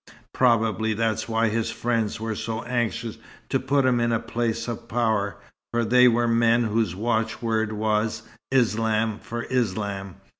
Probably 0.33 0.95
that's 0.95 1.29
why 1.29 1.49
his 1.49 1.69
friends 1.69 2.19
were 2.19 2.33
so 2.33 2.63
anxious 2.63 3.19
to 3.49 3.59
put 3.59 3.85
him 3.85 3.99
in 3.99 4.11
a 4.11 4.19
place 4.19 4.67
of 4.67 4.87
power, 4.87 5.37
for 5.71 5.85
they 5.85 6.07
were 6.07 6.27
men 6.27 6.63
whose 6.63 6.95
watchword 6.95 7.71
was 7.71 8.23
'Islam 8.51 9.19
for 9.19 9.43
Islam.' 9.43 10.15